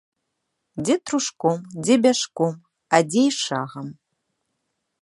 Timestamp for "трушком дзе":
1.05-1.95